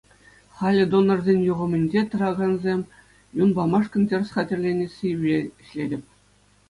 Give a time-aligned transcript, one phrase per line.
[0.57, 2.81] Халӗ донорсен юхӑмӗнче тӑракансем
[3.41, 6.03] юн памашкӑн тӗрӗс хатӗрленнессипе ӗҫлетӗп.